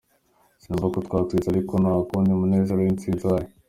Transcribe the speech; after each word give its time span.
Sinumva 0.61 0.87
ko 0.93 0.97
twatsinzwe 1.07 1.47
ariko 1.49 1.73
kandi 2.09 2.27
nta 2.27 2.35
munezero 2.41 2.79
w'intsinzi 2.81 3.23
uhari. 3.25 3.47